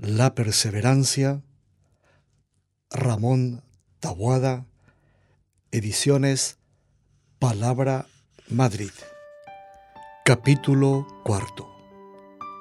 [0.00, 1.42] La perseverancia,
[2.88, 3.64] Ramón
[3.98, 4.64] Tabuada,
[5.72, 6.58] ediciones
[7.40, 8.06] Palabra
[8.48, 8.92] Madrid.
[10.24, 11.68] Capítulo cuarto.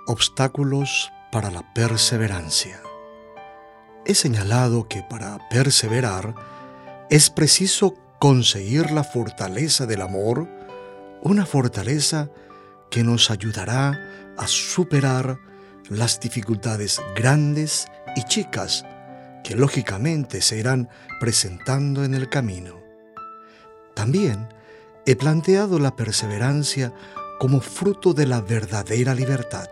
[0.08, 2.82] Obstáculos para la perseverancia.
[4.08, 6.34] He señalado que para perseverar
[7.12, 10.50] es preciso conseguir la fortaleza del amor,
[11.22, 12.32] una fortaleza
[12.90, 15.47] que nos ayudará a superar
[15.90, 18.86] las dificultades grandes y chicas
[19.44, 20.90] que lógicamente se irán
[21.20, 22.80] presentando en el camino.
[23.94, 24.50] También
[25.06, 26.94] he planteado la perseverancia
[27.40, 29.70] como fruto de la verdadera libertad.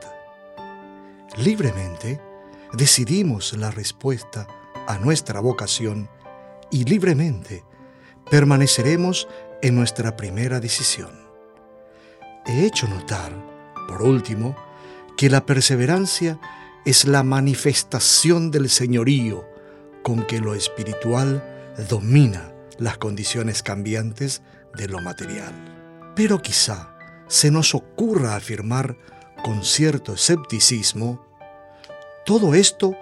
[1.38, 2.22] Libremente
[2.73, 4.47] decidimos la respuesta
[4.88, 6.09] a nuestra vocación
[6.72, 7.63] y libremente
[8.30, 9.27] permaneceremos
[9.61, 11.25] en nuestra primera decisión.
[12.45, 13.34] He hecho notar,
[13.88, 14.55] por último,
[15.17, 16.39] que la perseverancia
[16.85, 19.45] es la manifestación del señorío
[20.03, 21.44] con que lo espiritual
[21.89, 24.41] domina las condiciones cambiantes
[24.75, 26.13] de lo material.
[26.16, 26.95] Pero quizá
[27.27, 28.97] se nos ocurra afirmar
[29.44, 31.25] con cierto escepticismo,
[32.25, 32.95] todo esto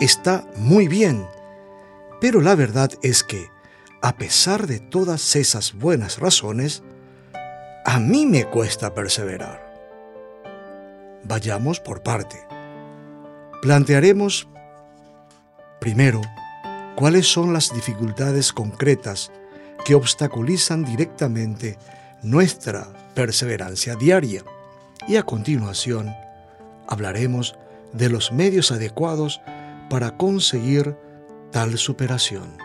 [0.00, 1.26] está muy bien,
[2.20, 3.48] pero la verdad es que,
[4.02, 6.82] a pesar de todas esas buenas razones,
[7.84, 9.73] a mí me cuesta perseverar.
[11.24, 12.36] Vayamos por parte.
[13.62, 14.48] Plantearemos
[15.80, 16.20] primero
[16.96, 19.32] cuáles son las dificultades concretas
[19.84, 21.78] que obstaculizan directamente
[22.22, 24.42] nuestra perseverancia diaria
[25.06, 26.14] y a continuación
[26.86, 27.56] hablaremos
[27.92, 29.40] de los medios adecuados
[29.88, 30.96] para conseguir
[31.50, 32.56] tal superación.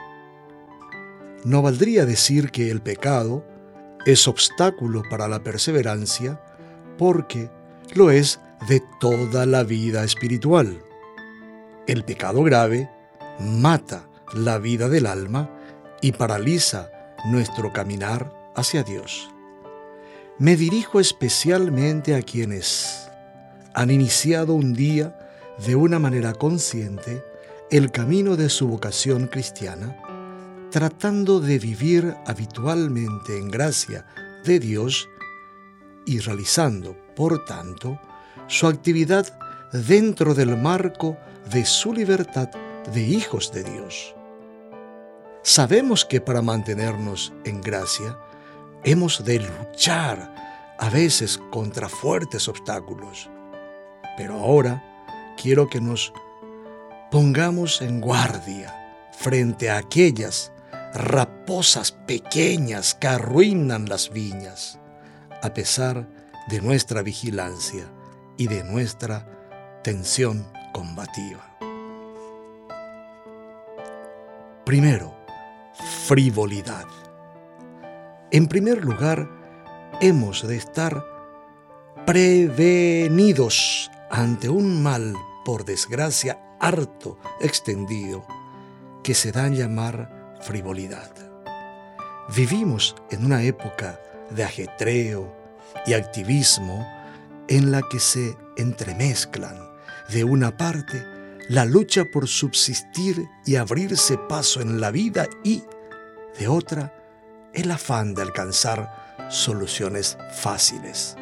[1.46, 3.46] No valdría decir que el pecado
[4.06, 6.42] es obstáculo para la perseverancia
[6.98, 7.50] porque
[7.94, 10.84] lo es de toda la vida espiritual.
[11.88, 12.90] El pecado grave
[13.40, 15.50] mata la vida del alma
[16.02, 16.92] y paraliza
[17.26, 19.30] nuestro caminar hacia Dios.
[20.38, 23.10] Me dirijo especialmente a quienes
[23.74, 25.18] han iniciado un día
[25.66, 27.24] de una manera consciente
[27.72, 29.98] el camino de su vocación cristiana,
[30.72, 34.06] tratando de vivir habitualmente en gracia
[34.44, 35.10] de Dios
[36.06, 38.00] y realizando, por tanto,
[38.50, 39.28] su actividad
[39.72, 41.18] dentro del marco
[41.52, 42.50] de su libertad
[42.92, 44.16] de hijos de Dios.
[45.44, 48.18] Sabemos que para mantenernos en gracia
[48.84, 50.34] hemos de luchar
[50.80, 53.30] a veces contra fuertes obstáculos.
[54.18, 54.84] Pero ahora
[55.40, 56.12] quiero que nos
[57.12, 58.74] pongamos en guardia
[59.12, 60.52] frente a aquellas
[60.96, 64.80] raposas pequeñas que arruinan las viñas,
[65.44, 66.08] a pesar
[66.48, 67.86] de nuestra vigilancia
[68.40, 69.28] y de nuestra
[69.84, 71.46] tensión combativa.
[74.66, 75.14] Primero,
[76.06, 76.86] frivolidad.
[78.32, 79.30] En primer lugar,
[80.00, 81.04] hemos de estar
[82.06, 88.26] prevenidos ante un mal, por desgracia, harto extendido,
[89.04, 91.12] que se da a llamar frivolidad.
[92.34, 95.36] Vivimos en una época de ajetreo
[95.86, 96.99] y activismo
[97.50, 99.58] en la que se entremezclan,
[100.10, 101.04] de una parte,
[101.50, 105.64] la lucha por subsistir y abrirse paso en la vida y,
[106.38, 106.94] de otra,
[107.54, 111.16] el afán de alcanzar soluciones fáciles.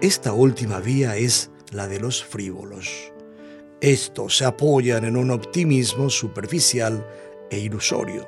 [0.00, 3.12] Esta última vía es la de los frívolos.
[3.82, 7.06] Estos se apoyan en un optimismo superficial
[7.50, 8.26] e ilusorio.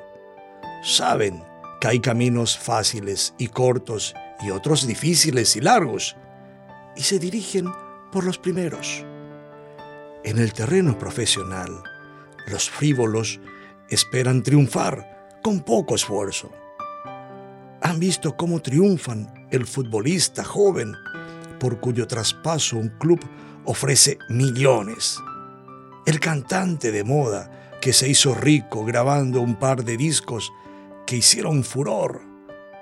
[0.83, 1.43] Saben
[1.81, 4.13] que hay caminos fáciles y cortos
[4.45, 6.15] y otros difíciles y largos,
[6.95, 7.71] y se dirigen
[8.11, 9.03] por los primeros.
[10.23, 11.83] En el terreno profesional,
[12.47, 13.39] los frívolos
[13.89, 16.51] esperan triunfar con poco esfuerzo.
[17.81, 20.93] Han visto cómo triunfan el futbolista joven
[21.59, 23.19] por cuyo traspaso un club
[23.65, 25.19] ofrece millones.
[26.05, 30.51] El cantante de moda que se hizo rico grabando un par de discos
[31.05, 32.21] que hicieron furor.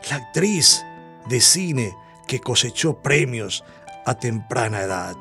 [0.09, 0.83] La actriz
[1.27, 1.93] de cine
[2.27, 3.63] que cosechó premios
[4.05, 5.15] a temprana edad,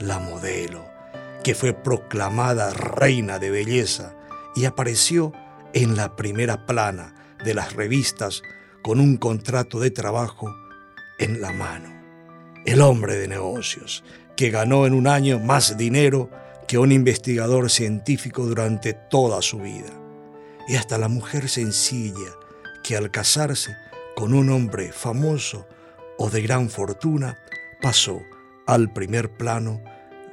[0.00, 0.84] la modelo,
[1.44, 4.14] que fue proclamada reina de belleza
[4.54, 5.32] y apareció
[5.72, 8.42] en la primera plana de las revistas
[8.82, 10.54] con un contrato de trabajo
[11.18, 11.90] en la mano.
[12.64, 14.04] El hombre de negocios,
[14.36, 16.30] que ganó en un año más dinero
[16.66, 19.90] que un investigador científico durante toda su vida.
[20.68, 22.36] Y hasta la mujer sencilla,
[22.84, 23.74] que al casarse
[24.14, 25.66] con un hombre famoso
[26.18, 27.38] o de gran fortuna,
[27.80, 28.22] pasó
[28.66, 29.82] al primer plano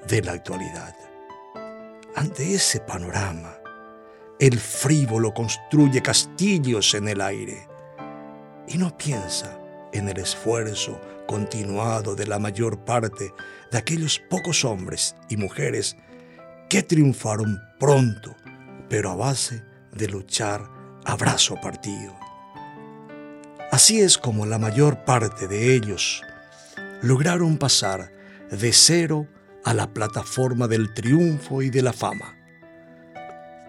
[0.08, 0.96] de la actualidad.
[2.16, 3.58] Ante ese panorama,
[4.40, 7.68] el frívolo construye castillos en el aire
[8.68, 9.60] y no piensa
[9.94, 13.34] en el esfuerzo continuado de la mayor parte
[13.72, 15.96] de aquellos pocos hombres y mujeres
[16.70, 18.36] que triunfaron pronto,
[18.90, 20.70] pero a base de luchar
[21.06, 22.16] a brazo partido.
[23.72, 26.22] Así es como la mayor parte de ellos
[27.02, 28.12] lograron pasar
[28.52, 29.28] de cero
[29.64, 32.38] a la plataforma del triunfo y de la fama.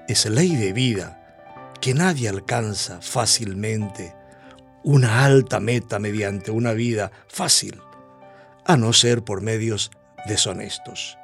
[0.08, 1.22] Es ley de vida
[1.80, 4.14] que nadie alcanza fácilmente
[4.82, 7.80] una alta meta mediante una vida fácil,
[8.64, 9.90] a no ser por medios
[10.26, 11.18] deshonestos.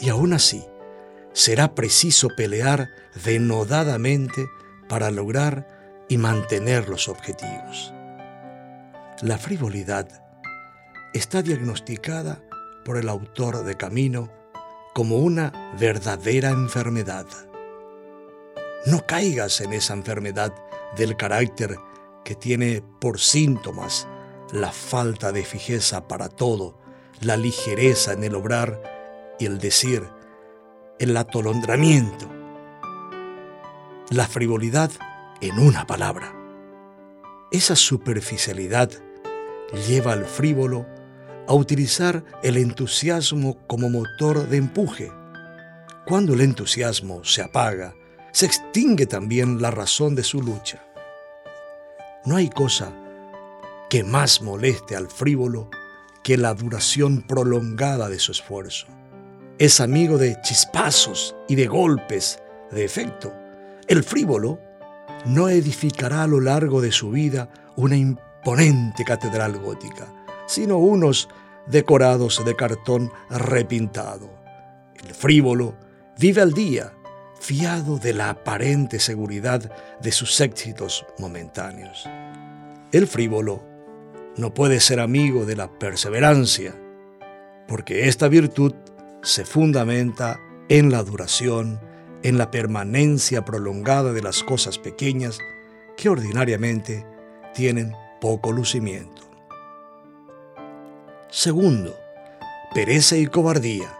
[0.00, 0.64] Y aún así,
[1.32, 2.88] será preciso pelear
[3.24, 4.46] denodadamente
[4.88, 5.66] para lograr
[6.08, 7.92] y mantener los objetivos.
[9.22, 10.25] La frivolidad
[11.16, 12.42] está diagnosticada
[12.84, 14.30] por el autor de Camino
[14.94, 17.26] como una verdadera enfermedad.
[18.86, 20.54] No caigas en esa enfermedad
[20.96, 21.76] del carácter
[22.24, 24.06] que tiene por síntomas
[24.52, 26.78] la falta de fijeza para todo,
[27.20, 28.82] la ligereza en el obrar
[29.38, 30.08] y el decir,
[30.98, 32.28] el atolondramiento,
[34.10, 34.90] la frivolidad
[35.40, 36.32] en una palabra.
[37.50, 38.90] Esa superficialidad
[39.88, 40.86] lleva al frívolo
[41.48, 45.12] a utilizar el entusiasmo como motor de empuje.
[46.06, 47.94] Cuando el entusiasmo se apaga,
[48.32, 50.84] se extingue también la razón de su lucha.
[52.24, 52.92] No hay cosa
[53.88, 55.70] que más moleste al frívolo
[56.22, 58.86] que la duración prolongada de su esfuerzo.
[59.58, 62.40] Es amigo de chispazos y de golpes
[62.72, 63.32] de efecto.
[63.86, 64.58] El frívolo
[65.24, 70.12] no edificará a lo largo de su vida una imponente catedral gótica,
[70.46, 71.28] sino unos
[71.66, 74.30] decorados de cartón repintado.
[74.94, 75.74] El frívolo
[76.18, 76.92] vive al día,
[77.40, 79.70] fiado de la aparente seguridad
[80.00, 82.08] de sus éxitos momentáneos.
[82.92, 83.62] El frívolo
[84.36, 86.74] no puede ser amigo de la perseverancia,
[87.66, 88.74] porque esta virtud
[89.22, 90.38] se fundamenta
[90.68, 91.80] en la duración,
[92.22, 95.38] en la permanencia prolongada de las cosas pequeñas
[95.96, 97.06] que ordinariamente
[97.54, 99.15] tienen poco lucimiento.
[101.28, 101.98] Segundo,
[102.72, 103.92] pereza y cobardía.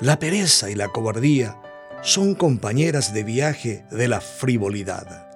[0.00, 1.56] La pereza y la cobardía
[2.02, 5.30] son compañeras de viaje de la frivolidad.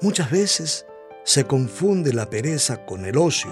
[0.00, 0.86] Muchas veces
[1.24, 3.50] se confunde la pereza con el ocio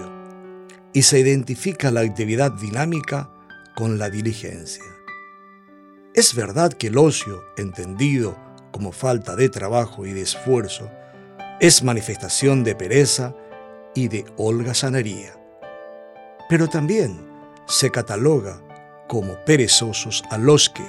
[0.93, 3.29] y se identifica la actividad dinámica
[3.75, 4.85] con la diligencia.
[6.15, 8.37] Es verdad que el ocio, entendido
[8.71, 10.89] como falta de trabajo y de esfuerzo,
[11.61, 13.35] es manifestación de pereza
[13.95, 15.40] y de holgazanería.
[16.51, 17.17] Pero también
[17.67, 18.61] se cataloga
[19.07, 20.83] como perezosos a los que,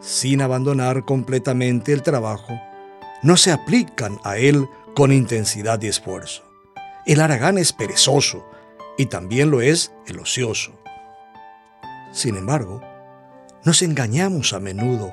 [0.00, 2.60] sin abandonar completamente el trabajo,
[3.22, 6.44] no se aplican a él con intensidad y esfuerzo.
[7.06, 8.46] El aragán es perezoso
[8.98, 10.72] y también lo es el ocioso.
[12.12, 12.82] Sin embargo,
[13.64, 15.10] nos engañamos a menudo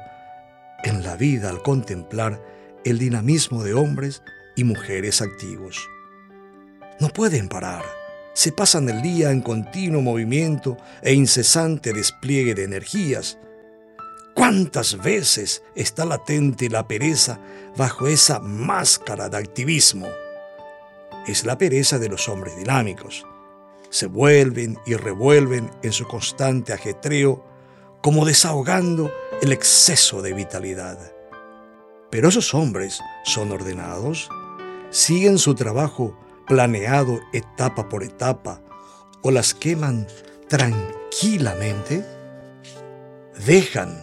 [0.83, 2.43] en la vida al contemplar
[2.83, 4.23] el dinamismo de hombres
[4.57, 5.87] y mujeres activos.
[6.99, 7.85] No pueden parar,
[8.35, 13.39] se pasan el día en continuo movimiento e incesante despliegue de energías,
[14.35, 17.39] ¿Cuántas veces está latente la pereza
[17.77, 20.07] bajo esa máscara de activismo?
[21.25, 23.25] Es la pereza de los hombres dinámicos.
[23.89, 27.45] Se vuelven y revuelven en su constante ajetreo,
[28.01, 29.09] como desahogando
[29.41, 30.99] el exceso de vitalidad.
[32.11, 34.29] Pero esos hombres son ordenados,
[34.89, 36.13] siguen su trabajo
[36.47, 38.61] planeado etapa por etapa
[39.21, 40.07] o las queman
[40.47, 42.05] tranquilamente,
[43.45, 43.99] dejan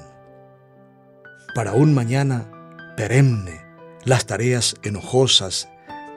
[1.55, 2.51] para un mañana
[2.97, 3.63] perenne
[4.05, 5.69] las tareas enojosas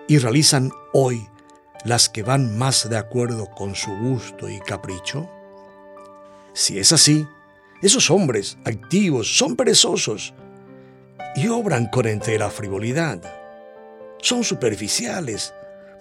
[0.08, 1.28] y realizan hoy
[1.84, 5.30] las que van más de acuerdo con su gusto y capricho?
[6.54, 7.28] Si es así,
[7.82, 10.34] esos hombres activos son perezosos
[11.36, 13.22] y obran con entera frivolidad.
[14.22, 15.54] Son superficiales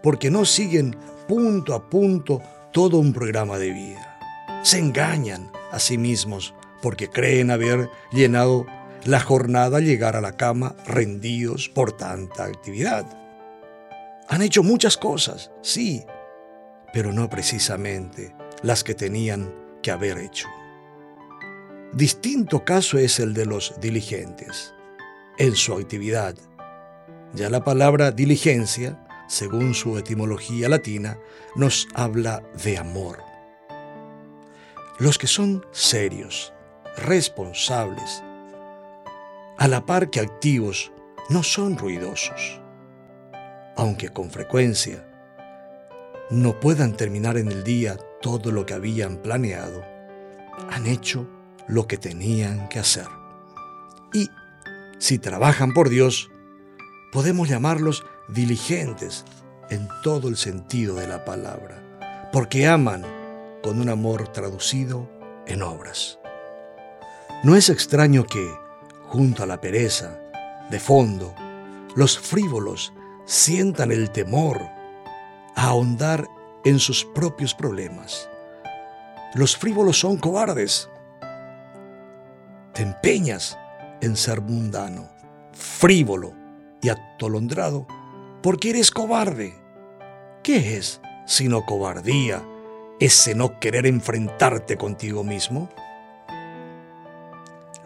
[0.05, 0.95] porque no siguen
[1.27, 2.43] punto a punto
[2.73, 4.19] todo un programa de vida.
[4.63, 8.67] Se engañan a sí mismos porque creen haber llenado
[9.05, 13.07] la jornada llegar a la cama rendidos por tanta actividad.
[14.29, 16.05] Han hecho muchas cosas, sí,
[16.93, 20.49] pero no precisamente las que tenían que haber hecho.
[21.95, 24.75] Distinto caso es el de los diligentes,
[25.39, 26.35] en su actividad.
[27.33, 31.19] Ya la palabra diligencia, según su etimología latina,
[31.57, 33.23] nos habla de amor.
[34.99, 36.53] Los que son serios,
[36.97, 38.23] responsables,
[39.59, 40.93] a la par que activos,
[41.31, 42.61] no son ruidosos.
[43.77, 45.07] Aunque con frecuencia
[46.31, 49.85] no puedan terminar en el día todo lo que habían planeado,
[50.71, 51.29] han hecho
[51.67, 53.07] lo que tenían que hacer.
[54.13, 54.29] Y
[54.99, 56.31] si trabajan por Dios,
[57.13, 59.25] podemos llamarlos diligentes
[59.71, 61.83] en todo el sentido de la palabra,
[62.33, 63.05] porque aman
[63.63, 65.09] con un amor traducido
[65.47, 66.19] en obras.
[67.43, 68.55] No es extraño que,
[69.09, 70.19] junto a la pereza,
[70.71, 71.35] de fondo,
[71.95, 72.93] los frívolos
[73.27, 74.61] sientan el temor
[75.55, 76.27] a ahondar
[76.65, 78.29] en sus propios problemas.
[79.35, 80.89] Los frívolos son cobardes.
[82.73, 83.59] Te empeñas
[84.01, 85.09] en ser mundano,
[85.53, 86.33] frívolo
[86.83, 87.87] y atolondrado
[88.45, 89.55] porque eres cobarde.
[90.43, 92.45] ¿Qué es sino cobardía
[93.01, 95.71] ese no querer enfrentarte contigo mismo?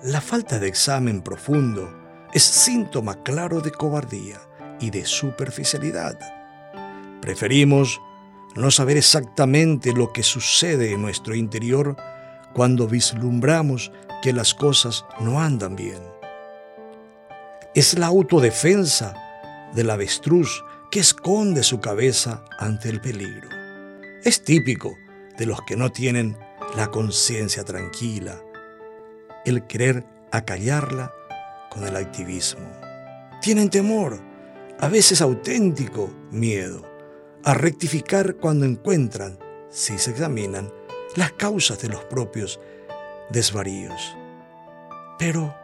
[0.02, 1.88] La falta de examen profundo
[2.32, 4.40] es síntoma claro de cobardía
[4.80, 6.18] y de superficialidad.
[7.20, 8.00] Preferimos
[8.56, 11.94] no saber exactamente lo que sucede en nuestro interior
[12.52, 16.02] cuando vislumbramos que las cosas no andan bien.
[17.76, 19.14] Es la autodefensa
[19.74, 23.48] del avestruz que esconde su cabeza ante el peligro.
[24.24, 24.96] Es típico
[25.36, 26.36] de los que no tienen
[26.76, 28.42] la conciencia tranquila,
[29.44, 31.12] el querer acallarla
[31.70, 32.68] con el activismo.
[33.40, 34.20] Tienen temor,
[34.80, 36.82] a veces auténtico miedo,
[37.44, 39.38] a rectificar cuando encuentran,
[39.70, 40.72] si se examinan,
[41.16, 42.60] las causas de los propios
[43.30, 44.16] desvaríos.
[45.18, 45.54] Pero,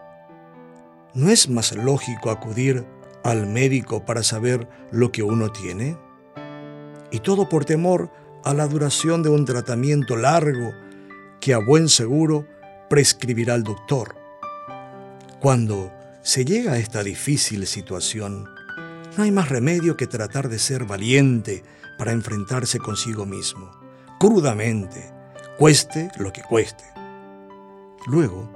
[1.14, 2.86] ¿no es más lógico acudir
[3.24, 5.98] al médico para saber lo que uno tiene?
[7.10, 8.12] Y todo por temor
[8.44, 10.72] a la duración de un tratamiento largo
[11.40, 12.46] que a buen seguro
[12.88, 14.14] prescribirá el doctor.
[15.40, 18.48] Cuando se llega a esta difícil situación,
[19.16, 21.64] no hay más remedio que tratar de ser valiente
[21.98, 23.70] para enfrentarse consigo mismo,
[24.18, 25.12] crudamente,
[25.58, 26.84] cueste lo que cueste.
[28.06, 28.50] Luego,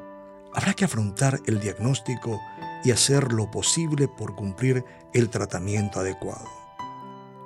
[0.54, 2.40] habrá que afrontar el diagnóstico
[2.84, 6.46] y hacer lo posible por cumplir el tratamiento adecuado.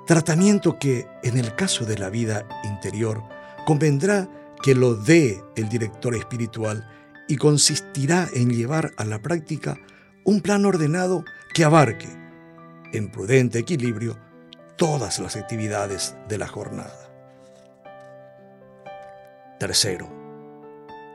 [0.05, 3.23] Tratamiento que, en el caso de la vida interior,
[3.65, 4.27] convendrá
[4.61, 6.87] que lo dé el director espiritual
[7.27, 9.77] y consistirá en llevar a la práctica
[10.25, 11.23] un plan ordenado
[11.53, 12.09] que abarque,
[12.91, 14.17] en prudente equilibrio,
[14.75, 17.09] todas las actividades de la jornada.
[19.59, 20.09] Tercero,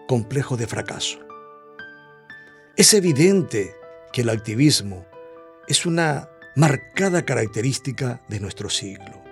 [0.06, 1.18] complejo de fracaso.
[2.76, 3.74] Es evidente
[4.12, 5.04] que el activismo
[5.66, 9.22] es una marcada característica de nuestro siglo.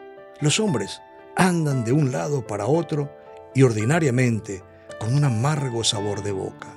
[0.40, 1.00] Los hombres
[1.34, 3.10] andan de un lado para otro
[3.54, 4.62] y ordinariamente
[5.00, 6.68] con un amargo sabor de boca.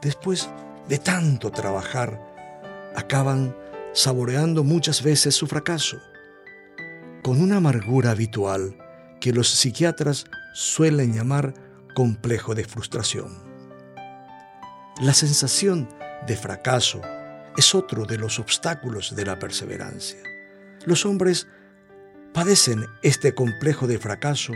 [0.00, 0.48] Después
[0.88, 2.20] de tanto trabajar,
[2.96, 3.54] acaban
[3.92, 5.98] saboreando muchas veces su fracaso,
[7.22, 8.76] con una amargura habitual
[9.20, 11.54] que los psiquiatras suelen llamar
[11.94, 13.52] complejo de frustración.
[15.00, 15.88] La sensación
[16.26, 17.00] de fracaso
[17.56, 20.18] es otro de los obstáculos de la perseverancia.
[20.86, 21.46] Los hombres
[22.32, 24.52] padecen este complejo de fracaso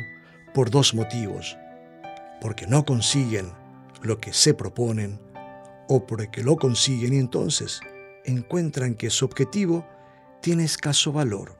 [0.54, 1.58] por dos motivos,
[2.40, 3.52] porque no consiguen
[4.02, 5.20] lo que se proponen
[5.88, 7.80] o porque lo consiguen y entonces
[8.24, 9.86] encuentran que su objetivo
[10.40, 11.56] tiene escaso valor.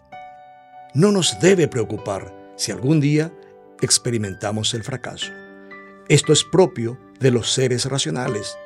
[0.95, 3.33] No nos debe preocupar si algún día
[3.83, 5.33] experimentamos el fracaso.
[6.09, 8.57] Esto es propio de los seres racionales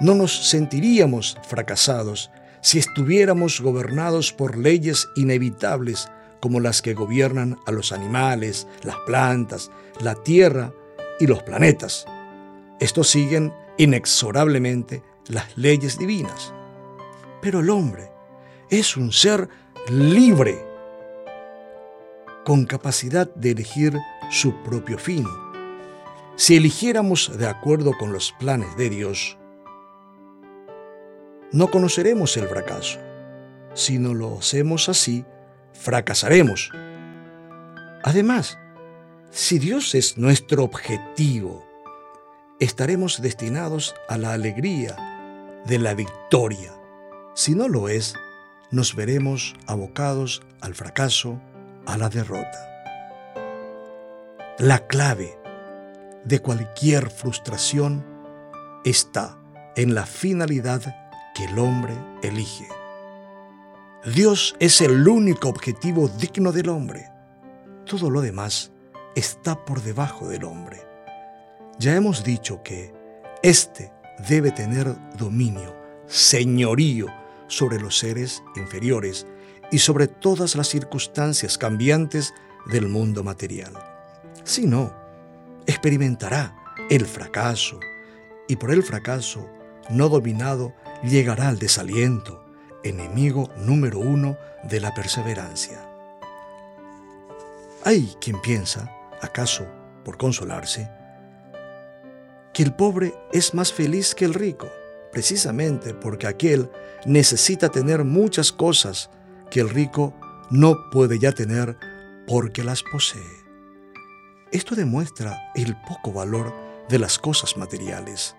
[0.00, 6.08] no nos sentiríamos fracasados si estuviéramos gobernados por leyes inevitables
[6.40, 10.72] como las que gobiernan a los animales, las plantas, la tierra
[11.20, 12.06] y los planetas.
[12.80, 16.52] Estos siguen inexorablemente las leyes divinas.
[17.40, 18.10] Pero el hombre
[18.70, 19.48] es un ser
[19.88, 20.64] libre,
[22.44, 23.98] con capacidad de elegir
[24.30, 25.26] su propio fin.
[26.36, 29.38] Si eligiéramos de acuerdo con los planes de Dios,
[31.54, 32.98] no conoceremos el fracaso.
[33.74, 35.24] Si no lo hacemos así,
[35.72, 36.72] fracasaremos.
[38.02, 38.58] Además,
[39.30, 41.64] si Dios es nuestro objetivo,
[42.58, 44.96] estaremos destinados a la alegría
[45.64, 46.74] de la victoria.
[47.36, 48.16] Si no lo es,
[48.72, 51.40] nos veremos abocados al fracaso,
[51.86, 52.68] a la derrota.
[54.58, 55.38] La clave
[56.24, 58.04] de cualquier frustración
[58.84, 59.38] está
[59.76, 61.03] en la finalidad
[61.34, 62.68] que el hombre elige.
[64.14, 67.10] Dios es el único objetivo digno del hombre.
[67.86, 68.70] Todo lo demás
[69.14, 70.80] está por debajo del hombre.
[71.78, 72.94] Ya hemos dicho que
[73.42, 73.92] éste
[74.28, 75.74] debe tener dominio
[76.06, 77.06] señorío
[77.46, 79.26] sobre los seres inferiores
[79.70, 82.32] y sobre todas las circunstancias cambiantes
[82.66, 83.72] del mundo material.
[84.44, 84.92] Si no,
[85.66, 86.54] experimentará
[86.90, 87.80] el fracaso
[88.48, 89.48] y por el fracaso
[89.90, 90.74] no dominado
[91.04, 92.42] llegará al desaliento,
[92.82, 95.86] enemigo número uno de la perseverancia.
[97.84, 99.66] Hay quien piensa, acaso
[100.04, 100.90] por consolarse,
[102.54, 104.68] que el pobre es más feliz que el rico,
[105.12, 106.70] precisamente porque aquel
[107.04, 109.10] necesita tener muchas cosas
[109.50, 110.14] que el rico
[110.50, 111.76] no puede ya tener
[112.26, 113.44] porque las posee.
[114.52, 116.54] Esto demuestra el poco valor
[116.88, 118.36] de las cosas materiales.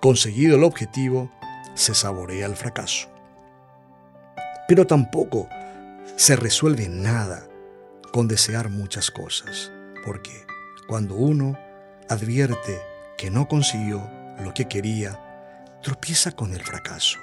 [0.00, 1.30] Conseguido el objetivo,
[1.78, 3.08] se saborea el fracaso.
[4.66, 5.48] Pero tampoco
[6.16, 7.46] se resuelve nada
[8.12, 9.70] con desear muchas cosas,
[10.04, 10.44] porque
[10.88, 11.56] cuando uno
[12.08, 12.80] advierte
[13.16, 15.20] que no consiguió lo que quería,
[15.82, 17.18] tropieza con el fracaso.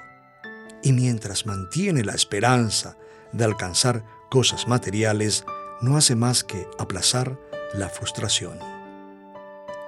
[0.81, 2.95] Y mientras mantiene la esperanza
[3.33, 5.43] de alcanzar cosas materiales,
[5.81, 7.37] no hace más que aplazar
[7.73, 8.57] la frustración.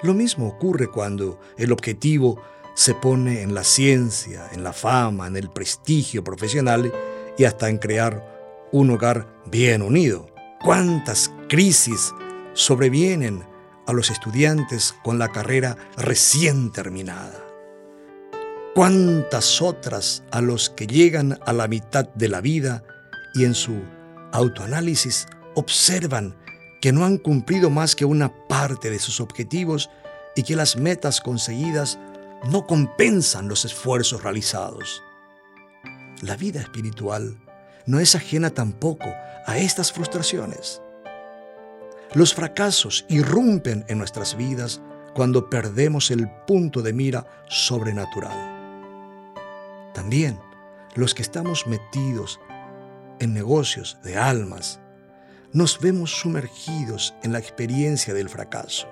[0.04, 2.42] Lo mismo ocurre cuando el objetivo
[2.78, 6.94] se pone en la ciencia, en la fama, en el prestigio profesional
[7.36, 10.30] y hasta en crear un hogar bien unido.
[10.64, 12.14] ¿Cuántas crisis
[12.54, 13.44] sobrevienen
[13.88, 17.44] a los estudiantes con la carrera recién terminada?
[18.76, 22.84] ¿Cuántas otras a los que llegan a la mitad de la vida
[23.34, 23.82] y en su
[24.32, 26.38] autoanálisis observan
[26.80, 29.90] que no han cumplido más que una parte de sus objetivos
[30.36, 31.98] y que las metas conseguidas
[32.46, 35.04] no compensan los esfuerzos realizados.
[36.22, 37.38] La vida espiritual
[37.86, 39.06] no es ajena tampoco
[39.46, 40.82] a estas frustraciones.
[42.14, 44.82] Los fracasos irrumpen en nuestras vidas
[45.14, 48.56] cuando perdemos el punto de mira sobrenatural.
[49.94, 50.40] También
[50.96, 52.40] los que estamos metidos
[53.20, 54.80] en negocios de almas,
[55.54, 58.88] nos vemos sumergidos en la experiencia del fracaso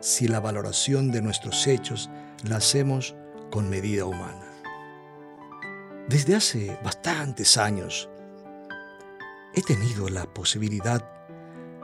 [0.00, 2.10] si la valoración de nuestros hechos
[2.44, 3.14] la hacemos
[3.50, 4.46] con medida humana.
[6.08, 8.08] Desde hace bastantes años
[9.54, 11.04] he tenido la posibilidad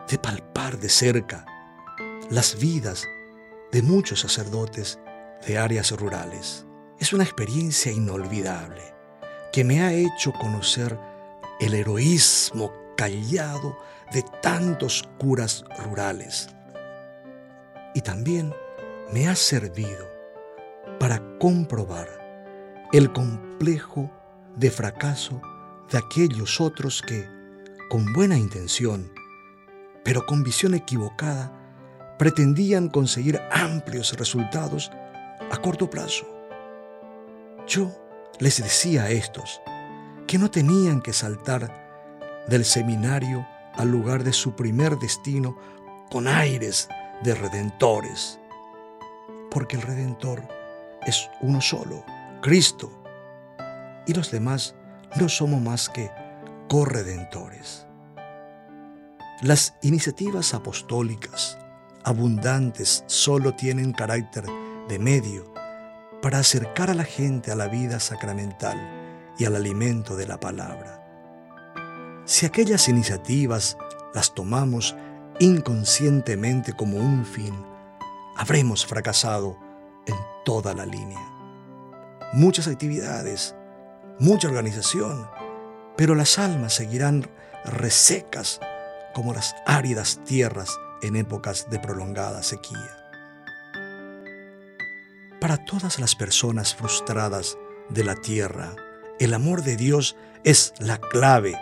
[0.09, 1.45] de palpar de cerca
[2.31, 3.05] las vidas
[3.73, 4.99] de muchos sacerdotes
[5.47, 6.67] de áreas rurales.
[7.01, 8.95] Es una experiencia inolvidable
[9.53, 10.99] que me ha hecho conocer
[11.61, 13.77] el heroísmo callado
[14.13, 16.49] de tantos curas rurales.
[17.95, 18.55] Y también
[19.13, 20.12] me ha servido
[21.03, 22.07] para comprobar
[22.93, 24.09] el complejo
[24.55, 25.43] de fracaso
[25.91, 27.29] de aquellos otros que,
[27.91, 29.11] con buena intención,
[30.05, 31.51] pero con visión equivocada,
[32.21, 34.93] pretendían conseguir amplios resultados
[35.51, 36.25] a corto plazo.
[37.67, 37.91] Yo
[38.39, 39.61] les decía a estos
[40.29, 45.59] que no tenían que saltar del seminario al lugar de su primer destino
[46.13, 46.89] con aires
[47.25, 48.39] de redentores,
[49.51, 50.62] porque el redentor
[51.07, 52.05] es uno solo,
[52.41, 52.91] Cristo,
[54.07, 54.75] y los demás
[55.17, 56.11] no somos más que
[56.69, 57.87] corredentores.
[59.43, 61.59] Las iniciativas apostólicas
[62.05, 64.45] abundantes solo tienen carácter
[64.89, 65.53] de medio
[66.21, 68.79] para acercar a la gente a la vida sacramental
[69.39, 71.03] y al alimento de la palabra.
[72.25, 73.77] Si aquellas iniciativas
[74.15, 74.97] las tomamos
[75.41, 77.55] inconscientemente como un fin,
[78.37, 79.59] habremos fracasado
[80.45, 81.21] toda la línea.
[82.33, 83.55] Muchas actividades,
[84.19, 85.29] mucha organización,
[85.97, 87.29] pero las almas seguirán
[87.65, 88.61] resecas
[89.15, 92.99] como las áridas tierras en épocas de prolongada sequía.
[95.41, 98.75] Para todas las personas frustradas de la tierra,
[99.19, 101.59] el amor de Dios es la clave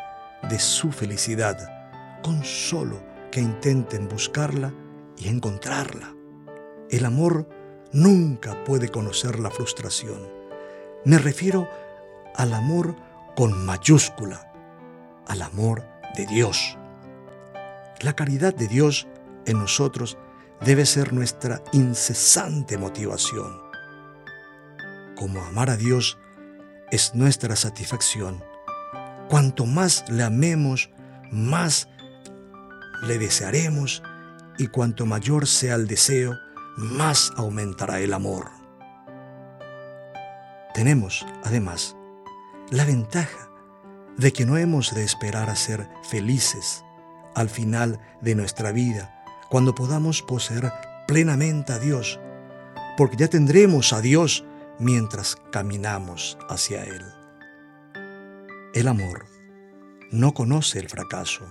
[0.49, 1.59] de su felicidad,
[2.23, 4.73] con solo que intenten buscarla
[5.17, 6.15] y encontrarla.
[6.91, 7.49] El amor
[7.93, 10.29] nunca puede conocer la frustración.
[11.05, 11.69] Me refiero
[12.35, 12.97] al amor
[13.37, 14.53] con mayúscula,
[15.27, 15.85] al amor
[16.17, 16.77] de Dios.
[18.01, 19.07] La caridad de Dios
[19.47, 20.19] en nosotros
[20.65, 23.61] debe ser nuestra incesante motivación.
[25.17, 26.19] Como amar a Dios
[26.91, 28.43] es nuestra satisfacción,
[29.31, 30.91] Cuanto más le amemos,
[31.31, 31.89] más
[33.07, 34.03] le desearemos
[34.59, 36.37] y cuanto mayor sea el deseo,
[36.77, 38.51] más aumentará el amor.
[40.75, 41.97] Tenemos, además,
[42.71, 43.51] la ventaja
[44.17, 46.85] de que no hemos de esperar a ser felices
[47.35, 50.73] al final de nuestra vida, cuando podamos poseer
[51.07, 52.21] plenamente a Dios,
[52.97, 54.45] porque ya tendremos a Dios
[54.79, 57.05] mientras caminamos hacia Él.
[58.75, 59.27] El amor
[60.11, 61.49] no conoce el fracaso,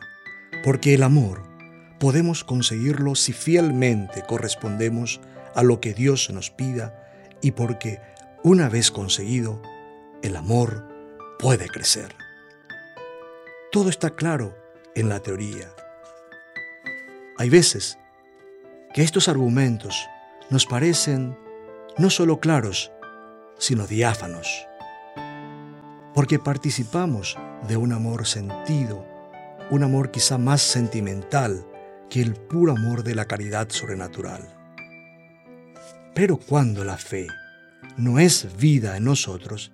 [0.63, 1.48] porque el amor
[1.99, 5.19] podemos conseguirlo si fielmente correspondemos
[5.53, 7.99] a lo que Dios nos pida y porque
[8.43, 9.62] una vez conseguido,
[10.21, 10.88] el amor
[11.38, 12.15] puede crecer.
[13.71, 14.57] Todo está claro
[14.95, 15.69] en la teoría.
[17.38, 17.97] Hay veces
[18.93, 20.07] que estos argumentos
[20.49, 21.38] nos parecen
[21.97, 22.91] no solo claros,
[23.57, 24.47] sino diáfanos,
[26.13, 29.05] porque participamos de un amor sentido,
[29.69, 31.65] un amor quizá más sentimental
[32.10, 34.56] que el puro amor de la caridad sobrenatural.
[36.15, 37.28] Pero cuando la fe
[37.98, 39.72] no es vida en nosotros,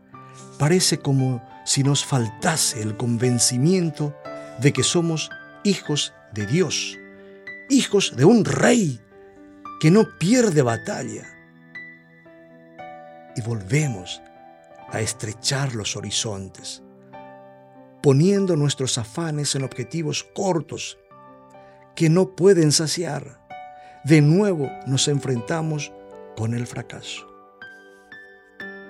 [0.59, 4.15] parece como si nos faltase el convencimiento
[4.59, 5.29] de que somos
[5.63, 6.97] hijos de Dios,
[7.69, 8.99] hijos de un rey
[9.79, 11.25] que no pierde batalla.
[13.35, 14.21] Y volvemos
[14.91, 16.83] a estrechar los horizontes,
[18.01, 20.97] poniendo nuestros afanes en objetivos cortos
[21.95, 23.39] que no pueden saciar.
[24.03, 25.91] De nuevo nos enfrentamos
[26.35, 27.25] con el fracaso.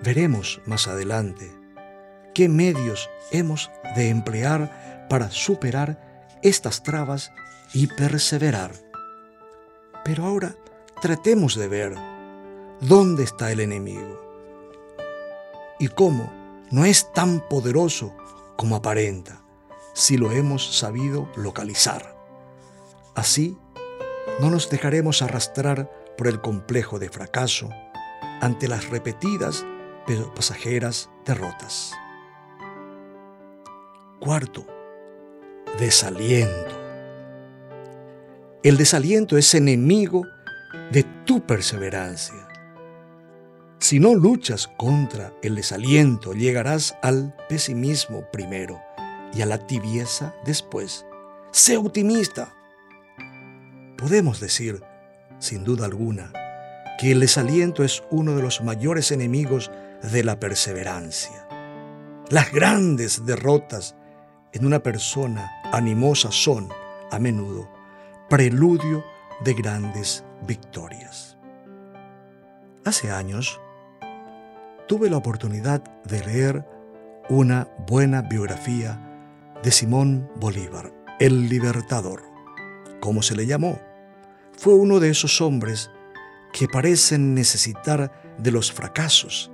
[0.04, 1.52] Veremos más adelante
[2.34, 7.32] qué medios hemos de emplear para superar estas trabas
[7.74, 8.72] y perseverar.
[10.04, 10.56] Pero ahora
[11.02, 11.96] tratemos de ver
[12.82, 14.22] dónde está el enemigo
[15.80, 16.32] y cómo
[16.72, 18.16] no es tan poderoso
[18.58, 19.42] como aparenta
[19.94, 22.15] si lo hemos sabido localizar.
[23.16, 23.58] Así,
[24.40, 27.70] no nos dejaremos arrastrar por el complejo de fracaso
[28.42, 29.66] ante las repetidas
[30.06, 31.94] pero pasajeras derrotas.
[34.20, 34.66] Cuarto,
[35.80, 36.76] desaliento.
[38.64, 40.24] El desaliento es enemigo
[40.92, 42.48] de tu perseverancia.
[43.80, 48.82] Si no luchas contra el desaliento, llegarás al pesimismo primero
[49.34, 51.06] y a la tibieza después.
[51.52, 52.55] Sé optimista.
[53.98, 54.84] Podemos decir,
[55.40, 56.32] sin duda alguna,
[57.00, 61.48] que el desaliento es uno de los mayores enemigos de la perseverancia.
[62.30, 63.96] Las grandes derrotas
[64.54, 66.70] en una persona animosa son,
[67.12, 67.70] a menudo,
[68.30, 69.04] preludio
[69.44, 71.38] de grandes victorias.
[72.86, 73.60] Hace años,
[74.88, 76.66] tuve la oportunidad de leer
[77.30, 79.02] una buena biografía
[79.64, 82.22] de Simón Bolívar, el libertador,
[83.02, 83.80] como se le llamó.
[84.58, 85.92] Fue uno de esos hombres
[86.54, 89.52] que parecen necesitar de los fracasos,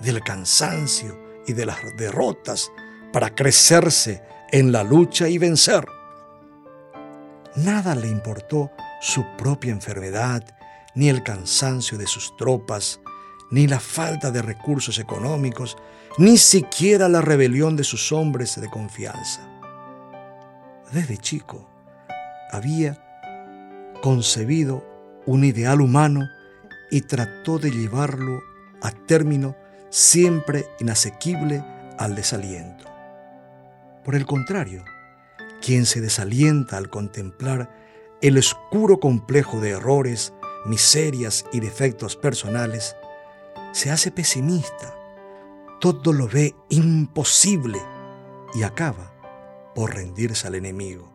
[0.00, 2.70] del cansancio y de las derrotas
[3.12, 5.86] para crecerse en la lucha y vencer.
[7.56, 10.44] Nada le importó su propia enfermedad,
[10.94, 13.00] ni el cansancio de sus tropas,
[13.50, 15.76] ni la falta de recursos económicos,
[16.18, 19.48] ni siquiera la rebelión de sus hombres de confianza.
[20.92, 21.68] Desde chico
[22.50, 23.09] había
[24.00, 24.84] concebido
[25.26, 26.28] un ideal humano
[26.90, 28.42] y trató de llevarlo
[28.82, 29.56] a término
[29.90, 31.64] siempre inasequible
[31.98, 32.84] al desaliento.
[34.04, 34.84] Por el contrario,
[35.60, 37.70] quien se desalienta al contemplar
[38.22, 40.32] el oscuro complejo de errores,
[40.66, 42.96] miserias y defectos personales,
[43.72, 44.94] se hace pesimista,
[45.80, 47.80] todo lo ve imposible
[48.54, 49.12] y acaba
[49.74, 51.12] por rendirse al enemigo,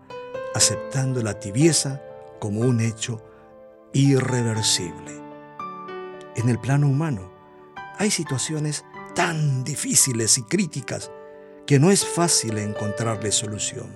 [0.53, 2.01] aceptando la tibieza
[2.45, 3.19] como un hecho
[3.91, 5.19] irreversible.
[6.35, 7.31] En el plano humano
[7.97, 11.09] hay situaciones tan difíciles y críticas
[11.65, 13.87] que no es fácil encontrarle solución.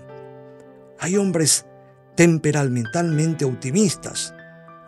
[0.97, 1.67] Hay hombres
[2.15, 4.33] temperamentalmente optimistas,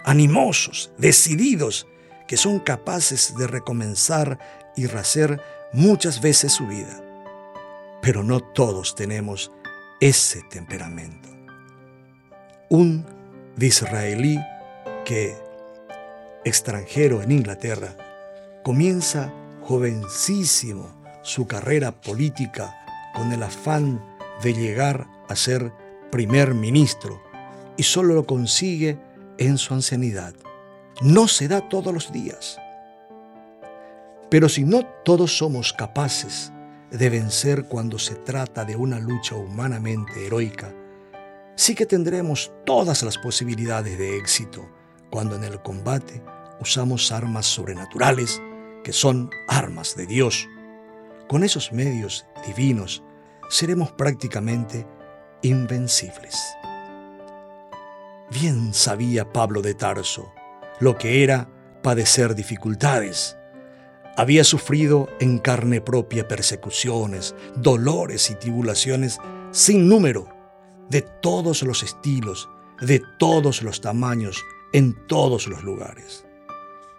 [0.05, 1.85] animosos, decididos,
[2.27, 4.39] que son capaces de recomenzar
[4.75, 5.39] y rehacer
[5.71, 6.99] muchas veces su vida.
[8.01, 9.51] Pero no todos tenemos
[9.99, 11.29] ese temperamento.
[12.67, 13.20] Un
[13.59, 14.39] israelí
[15.05, 15.35] que,
[16.43, 17.95] extranjero en Inglaterra,
[18.63, 20.89] comienza jovencísimo
[21.21, 22.75] su carrera política
[23.13, 24.03] con el afán
[24.41, 25.71] de llegar a ser
[26.11, 27.21] primer ministro
[27.77, 28.97] y solo lo consigue
[29.37, 30.33] en su ancianidad.
[31.01, 32.59] No se da todos los días.
[34.29, 36.51] Pero si no todos somos capaces
[36.89, 40.73] de vencer cuando se trata de una lucha humanamente heroica,
[41.55, 44.67] sí que tendremos todas las posibilidades de éxito
[45.09, 46.23] cuando en el combate
[46.59, 48.41] usamos armas sobrenaturales
[48.83, 50.47] que son armas de Dios.
[51.27, 53.03] Con esos medios divinos
[53.49, 54.87] seremos prácticamente
[55.41, 56.39] invencibles.
[58.29, 60.31] Bien sabía Pablo de Tarso
[60.81, 61.47] lo que era
[61.83, 63.37] padecer dificultades.
[64.17, 69.19] había sufrido en carne propia persecuciones, dolores y tribulaciones
[69.51, 70.27] sin número,
[70.91, 72.49] de todos los estilos,
[72.81, 76.25] de todos los tamaños, en todos los lugares.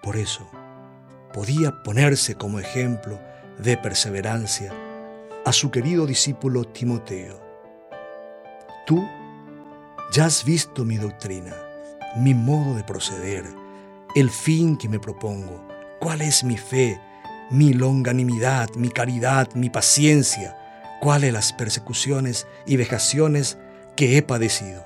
[0.02, 0.48] Por eso,
[1.34, 3.20] podía ponerse como ejemplo
[3.58, 4.72] de perseverancia
[5.44, 7.38] a su querido discípulo Timoteo.
[8.86, 9.06] Tú
[10.10, 11.54] ya has visto mi doctrina,
[12.16, 13.44] mi modo de proceder,
[14.14, 15.68] el fin que me propongo,
[16.00, 16.98] cuál es mi fe,
[17.50, 20.56] mi longanimidad, mi caridad, mi paciencia,
[21.02, 23.58] cuáles las persecuciones y vejaciones
[23.96, 24.84] que he padecido.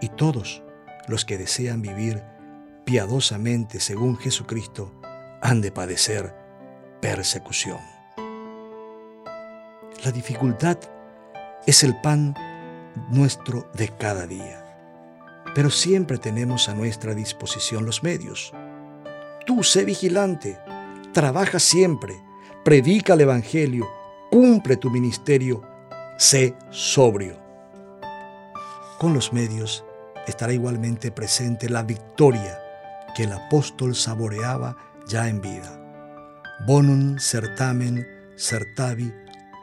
[0.00, 0.62] Y todos
[1.08, 2.22] los que desean vivir
[2.84, 4.92] piadosamente según Jesucristo
[5.40, 6.34] han de padecer
[7.00, 7.78] persecución.
[10.04, 10.78] La dificultad
[11.66, 12.34] es el pan
[13.10, 14.64] nuestro de cada día,
[15.54, 18.52] pero siempre tenemos a nuestra disposición los medios.
[19.46, 20.58] Tú sé vigilante,
[21.12, 22.14] trabaja siempre,
[22.64, 23.88] predica el Evangelio,
[24.30, 25.62] cumple tu ministerio,
[26.18, 27.41] sé sobrio.
[29.02, 29.84] Con los medios
[30.28, 32.56] estará igualmente presente la victoria
[33.16, 34.76] que el apóstol saboreaba
[35.08, 35.76] ya en vida.
[36.68, 39.12] Bonum certamen certavi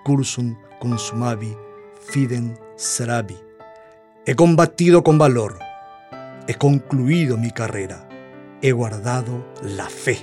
[0.03, 1.55] cursum consumavi
[2.01, 3.37] fiden serabi.
[4.25, 5.57] He combatido con valor,
[6.45, 8.09] he concluido mi carrera,
[8.61, 10.17] he guardado la fe.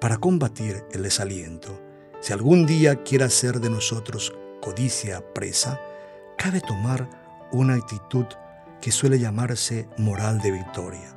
[0.00, 1.82] Para combatir el desaliento,
[2.20, 5.80] si algún día quiera ser de nosotros codicia presa,
[6.38, 7.21] cabe tomar
[7.52, 8.26] una actitud
[8.80, 11.14] que suele llamarse moral de victoria.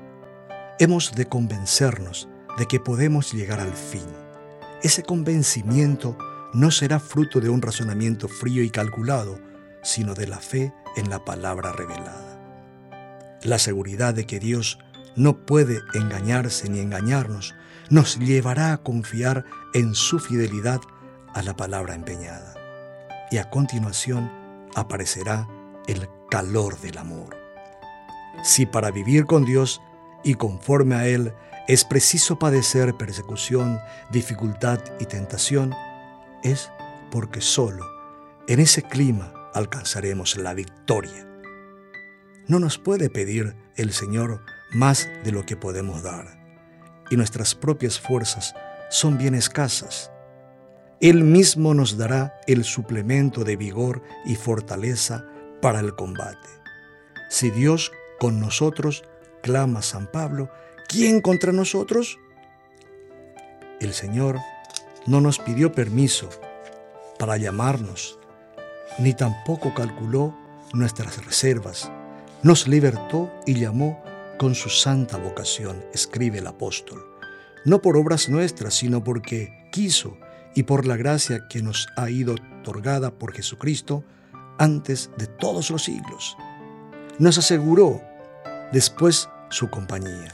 [0.80, 4.06] Hemos de convencernos de que podemos llegar al fin.
[4.84, 6.18] Ese convencimiento
[6.54, 9.40] no será fruto de un razonamiento frío y calculado,
[9.84, 12.40] sino de la fe en la palabra revelada.
[13.42, 14.80] La seguridad de que Dios
[15.16, 17.56] no puede engañarse ni engañarnos
[17.90, 20.82] nos llevará a confiar en su fidelidad
[21.34, 22.54] a la palabra empeñada.
[23.32, 24.32] Y a continuación
[24.76, 25.48] aparecerá
[25.88, 27.36] el calor del amor.
[28.44, 29.82] Si para vivir con Dios
[30.24, 31.34] y conforme a Él
[31.68, 33.80] es preciso padecer persecución,
[34.12, 35.74] dificultad y tentación,
[36.44, 36.72] es
[37.12, 37.86] porque solo
[38.48, 41.28] en ese clima alcanzaremos la victoria.
[42.48, 46.40] No nos puede pedir el Señor más de lo que podemos dar,
[47.10, 48.54] y nuestras propias fuerzas
[48.90, 50.12] son bien escasas.
[51.02, 55.26] Él mismo nos dará el suplemento de vigor y fortaleza
[55.66, 56.48] para el combate.
[57.28, 59.04] Si Dios con nosotros,
[59.42, 60.52] clama San Pablo,
[60.88, 62.20] ¿quién contra nosotros?
[63.82, 64.38] El Señor
[65.08, 66.30] no nos pidió permiso
[67.18, 68.20] para llamarnos,
[69.00, 70.38] ni tampoco calculó
[70.72, 71.92] nuestras reservas.
[72.44, 74.04] Nos libertó y llamó
[74.38, 77.04] con su santa vocación, escribe el apóstol,
[77.66, 80.16] no por obras nuestras, sino porque quiso
[80.54, 84.04] y por la gracia que nos ha ido otorgada por Jesucristo
[84.58, 86.38] antes de todos los siglos.
[87.20, 88.02] Nos aseguró
[88.72, 90.34] después su compañía.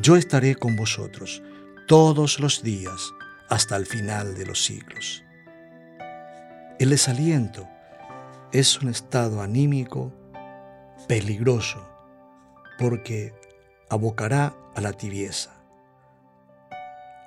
[0.00, 1.42] Yo estaré con vosotros
[1.86, 3.12] todos los días
[3.48, 5.22] hasta el final de los siglos.
[6.78, 7.68] El desaliento
[8.52, 10.12] es un estado anímico
[11.08, 11.86] peligroso
[12.78, 13.34] porque
[13.88, 15.54] abocará a la tibieza,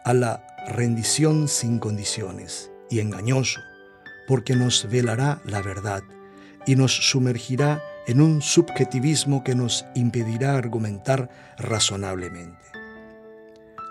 [0.06, 3.60] a la rendición sin condiciones y engañoso
[4.28, 6.04] porque nos velará la verdad
[6.66, 12.58] y nos sumergirá en un subjetivismo que nos impedirá argumentar razonablemente.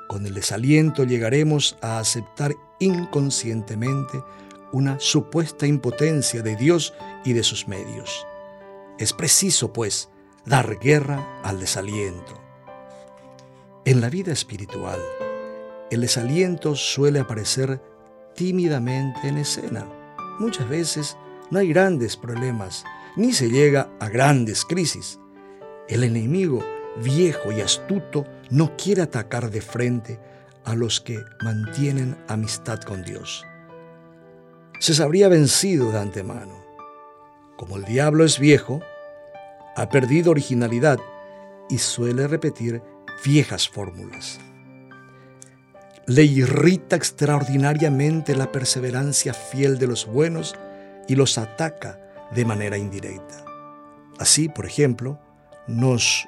[0.09, 4.23] Con el desaliento llegaremos a aceptar inconscientemente
[4.73, 8.27] una supuesta impotencia de Dios y de sus medios.
[8.99, 10.09] Es preciso, pues,
[10.45, 12.41] dar guerra al desaliento.
[13.85, 14.99] En la vida espiritual,
[15.91, 17.81] el desaliento suele aparecer
[18.35, 19.87] tímidamente en escena.
[20.39, 21.17] Muchas veces
[21.51, 22.85] no hay grandes problemas,
[23.17, 25.19] ni se llega a grandes crisis.
[25.89, 26.65] El enemigo
[27.03, 30.19] viejo y astuto no quiere atacar de frente
[30.65, 33.45] a los que mantienen amistad con Dios.
[34.81, 36.65] Se sabría vencido de antemano.
[37.57, 38.81] Como el diablo es viejo,
[39.77, 40.99] ha perdido originalidad
[41.69, 42.83] y suele repetir
[43.25, 44.39] viejas fórmulas.
[46.07, 50.55] Le irrita extraordinariamente la perseverancia fiel de los buenos
[51.09, 51.99] y los ataca
[52.33, 53.45] de manera indirecta.
[54.19, 55.19] Así, por ejemplo,
[55.67, 56.27] nos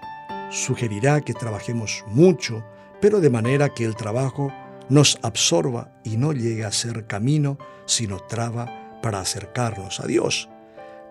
[0.51, 2.65] sugerirá que trabajemos mucho,
[3.01, 4.53] pero de manera que el trabajo
[4.89, 10.49] nos absorba y no llegue a ser camino, sino traba para acercarnos a Dios.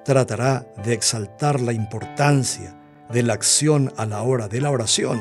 [0.03, 2.75] Tratará de exaltar la importancia
[3.10, 5.19] de la acción a la hora de la oración.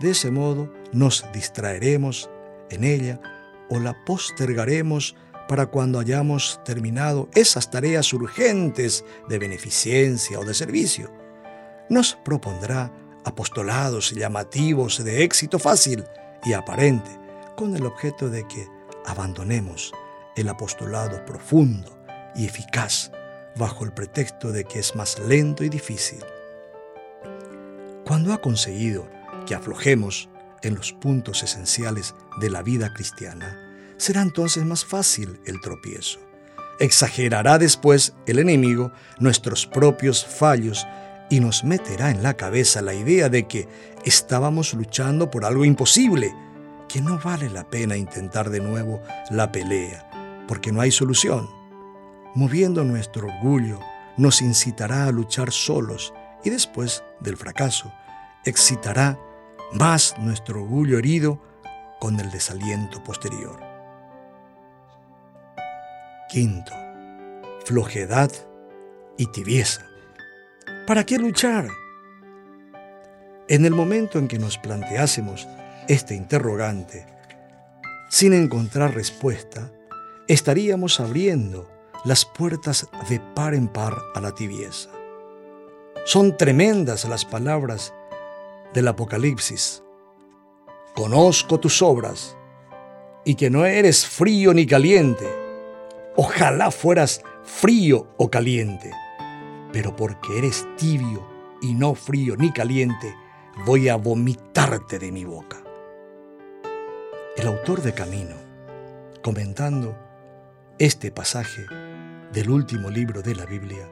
[0.00, 2.30] De ese modo nos distraeremos
[2.70, 3.20] en ella
[3.68, 5.14] o la postergaremos
[5.48, 11.10] para cuando hayamos terminado esas tareas urgentes de beneficencia o de servicio.
[11.88, 12.92] Nos propondrá
[13.24, 16.04] apostolados llamativos de éxito fácil
[16.44, 17.10] y aparente,
[17.56, 18.66] con el objeto de que
[19.06, 19.92] abandonemos
[20.36, 21.98] el apostolado profundo
[22.34, 23.12] y eficaz
[23.56, 26.24] bajo el pretexto de que es más lento y difícil.
[28.04, 29.08] Cuando ha conseguido
[29.46, 30.28] que aflojemos
[30.62, 33.63] en los puntos esenciales de la vida cristiana,
[33.96, 36.20] será entonces más fácil el tropiezo.
[36.80, 40.86] Exagerará después el enemigo nuestros propios fallos
[41.30, 43.68] y nos meterá en la cabeza la idea de que
[44.04, 46.34] estábamos luchando por algo imposible,
[46.88, 51.48] que no vale la pena intentar de nuevo la pelea, porque no hay solución.
[52.34, 53.80] Moviendo nuestro orgullo,
[54.16, 56.12] nos incitará a luchar solos
[56.44, 57.92] y después del fracaso,
[58.44, 59.18] excitará
[59.72, 61.40] más nuestro orgullo herido
[62.00, 63.63] con el desaliento posterior.
[66.34, 66.72] Quinto,
[67.64, 68.28] flojedad
[69.16, 69.86] y tibieza.
[70.84, 71.68] ¿Para qué luchar?
[73.46, 75.46] En el momento en que nos planteásemos
[75.86, 77.06] este interrogante,
[78.10, 79.70] sin encontrar respuesta,
[80.26, 81.70] estaríamos abriendo
[82.04, 84.90] las puertas de par en par a la tibieza.
[86.04, 87.94] Son tremendas las palabras
[88.72, 89.84] del Apocalipsis.
[90.96, 92.36] Conozco tus obras
[93.24, 95.43] y que no eres frío ni caliente.
[96.16, 98.92] Ojalá fueras frío o caliente,
[99.72, 101.26] pero porque eres tibio
[101.60, 103.12] y no frío ni caliente,
[103.66, 105.60] voy a vomitarte de mi boca.
[107.36, 108.36] El autor de Camino,
[109.24, 109.98] comentando
[110.78, 111.66] este pasaje
[112.32, 113.88] del último libro de la Biblia,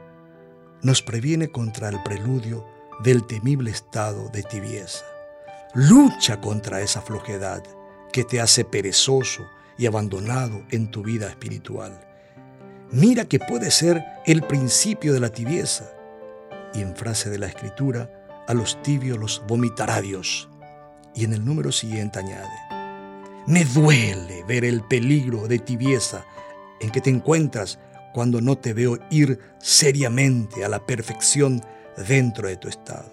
[0.81, 2.65] nos previene contra el preludio
[3.03, 5.03] del temible estado de tibieza.
[5.73, 7.63] Lucha contra esa flojedad
[8.13, 9.45] que te hace perezoso
[9.77, 12.12] y abandonado en tu vida espiritual.
[12.93, 15.85] Mira que puede ser el principio de la tibieza.
[16.75, 18.07] Y en frase de la escritura,
[18.47, 20.47] a los tibios los vomitará Dios.
[21.15, 22.47] Y en el número siguiente añade,
[23.47, 26.23] me duele ver el peligro de tibieza
[26.81, 27.79] en que te encuentras
[28.13, 31.63] cuando no te veo ir seriamente a la perfección
[32.07, 33.11] dentro de tu estado.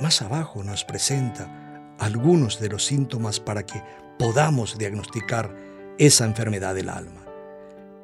[0.00, 3.80] Más abajo nos presenta algunos de los síntomas para que
[4.18, 5.54] podamos diagnosticar
[5.98, 7.19] esa enfermedad del alma.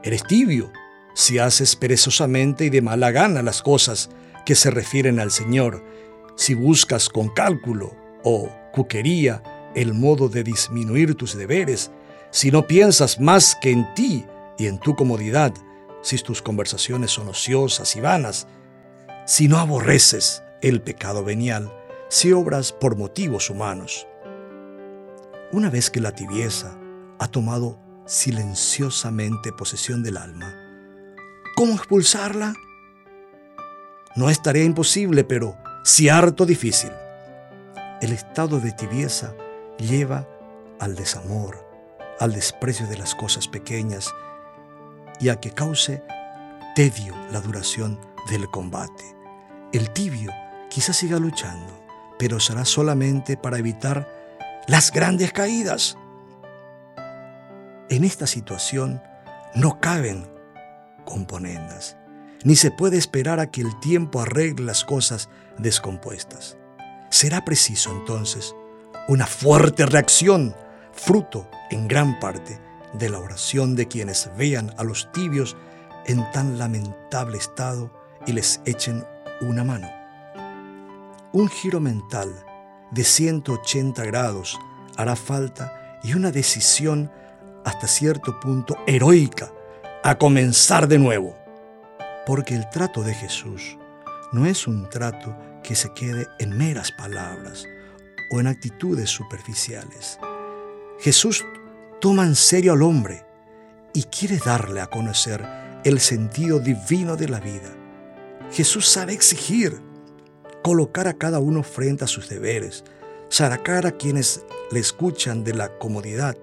[0.07, 0.73] Eres tibio
[1.15, 4.09] si haces perezosamente y de mala gana las cosas
[4.45, 5.85] que se refieren al Señor,
[6.37, 7.93] si buscas con cálculo
[8.23, 9.43] o cuquería
[9.75, 11.91] el modo de disminuir tus deberes,
[12.31, 14.25] si no piensas más que en ti
[14.57, 15.53] y en tu comodidad,
[16.03, 18.47] si tus conversaciones son ociosas y vanas,
[19.27, 21.75] si no aborreces el pecado venial,
[22.11, 24.07] si obras por motivos humanos.
[25.51, 26.79] Una vez que la tibieza
[27.19, 30.55] ha tomado silenciosamente posesión del alma,
[31.57, 32.55] ¿cómo expulsarla?
[34.15, 36.91] No es tarea imposible, pero sí harto difícil.
[38.01, 39.35] El estado de tibieza
[39.79, 40.27] lleva
[40.81, 41.67] al desamor,
[42.19, 44.15] al desprecio de las cosas pequeñas
[45.21, 46.03] y a que cause
[46.75, 47.99] tedio la duración
[48.31, 49.05] del combate.
[49.73, 50.33] El tibio
[50.71, 51.73] quizás siga luchando,
[52.19, 54.09] pero será solamente para evitar
[54.67, 55.97] las grandes caídas.
[57.89, 59.01] En esta situación
[59.55, 60.27] no caben
[61.05, 61.97] componendas,
[62.43, 66.57] ni se puede esperar a que el tiempo arregle las cosas descompuestas.
[67.11, 68.57] Será preciso entonces
[69.07, 70.53] una fuerte reacción,
[70.93, 72.59] fruto en gran parte
[72.93, 75.57] de la oración de quienes vean a los tibios
[76.07, 77.93] en tan lamentable estado
[78.27, 79.05] y les echen
[79.43, 79.89] una mano.
[81.33, 82.35] Un giro mental
[82.91, 84.59] de 180 grados
[84.97, 87.13] hará falta y una decisión
[87.67, 89.53] hasta cierto punto heroica
[90.03, 91.37] a comenzar de nuevo.
[92.25, 93.77] Porque el trato de Jesús
[94.33, 97.67] no es un trato que se quede en meras palabras
[98.33, 100.19] o en actitudes superficiales.
[101.01, 101.45] Jesús
[102.01, 103.27] toma en serio al hombre
[103.93, 105.47] y quiere darle a conocer
[105.85, 107.77] el sentido divino de la vida
[108.53, 109.81] Jesús sabe exigir,
[110.63, 112.85] colocar a cada uno frente a sus deberes,
[113.29, 116.37] sacar a quienes le escuchan de la comodidad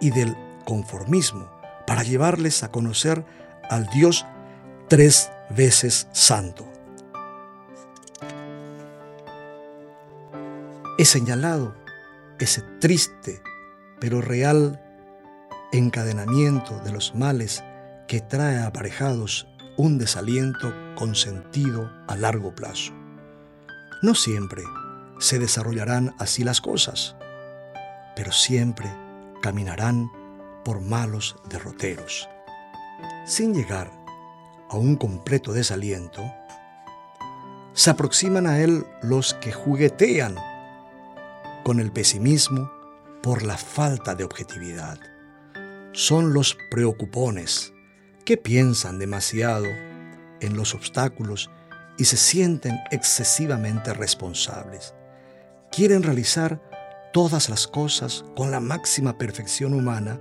[0.00, 1.50] y del conformismo
[1.86, 3.24] para llevarles a conocer
[3.70, 4.26] al Dios
[4.88, 6.66] tres veces santo.
[10.98, 11.74] He señalado
[12.38, 13.42] ese triste
[14.00, 14.82] pero real
[15.72, 17.64] encadenamiento de los males
[18.08, 22.92] que trae aparejados un desaliento con sentido a largo plazo.
[24.02, 24.62] No siempre
[25.18, 27.16] se desarrollarán así las cosas,
[28.14, 28.90] pero siempre
[29.46, 30.10] caminarán
[30.64, 32.28] por malos derroteros.
[33.26, 33.92] Sin llegar
[34.68, 36.20] a un completo desaliento,
[37.72, 40.34] se aproximan a él los que juguetean
[41.62, 42.68] con el pesimismo
[43.22, 44.98] por la falta de objetividad.
[45.92, 47.72] Son los preocupones
[48.24, 49.66] que piensan demasiado
[50.40, 51.52] en los obstáculos
[51.96, 54.92] y se sienten excesivamente responsables.
[55.70, 56.65] Quieren realizar
[57.16, 60.20] todas las cosas con la máxima perfección humana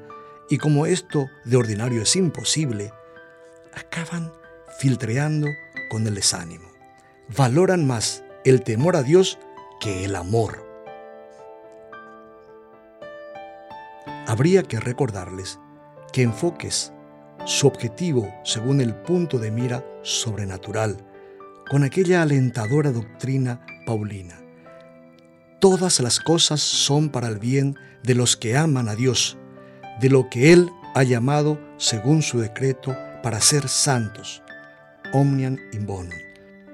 [0.50, 2.94] y como esto de ordinario es imposible,
[3.74, 4.32] acaban
[4.80, 5.50] filtreando
[5.90, 6.70] con el desánimo.
[7.36, 9.38] Valoran más el temor a Dios
[9.82, 10.66] que el amor.
[14.26, 15.60] Habría que recordarles
[16.14, 16.94] que enfoques
[17.44, 20.96] su objetivo según el punto de mira sobrenatural,
[21.70, 24.45] con aquella alentadora doctrina paulina.
[25.60, 29.38] Todas las cosas son para el bien de los que aman a Dios,
[30.00, 34.44] de lo que Él ha llamado según su decreto para ser santos.
[35.14, 36.12] Omnian in bonum,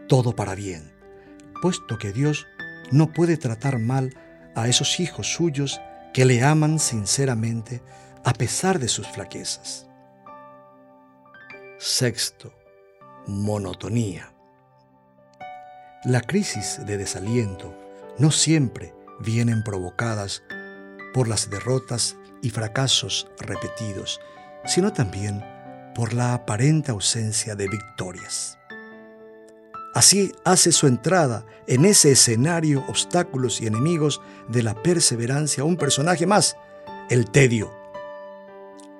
[0.08, 0.92] todo para bien,
[1.62, 2.48] puesto que Dios
[2.92, 4.14] no puede tratar mal
[4.56, 5.80] a esos hijos suyos
[6.14, 7.82] que le aman sinceramente
[8.24, 9.88] a pesar de sus flaquezas.
[11.78, 12.54] Sexto,
[13.28, 14.34] monotonía.
[16.04, 17.81] La crisis de desaliento
[18.22, 20.44] no siempre vienen provocadas
[21.12, 24.22] por las derrotas y fracasos repetidos,
[24.64, 25.44] sino también
[25.96, 28.60] por la aparente ausencia de victorias.
[29.96, 36.28] Así hace su entrada en ese escenario obstáculos y enemigos de la perseverancia un personaje
[36.28, 36.56] más,
[37.10, 37.74] el tedio.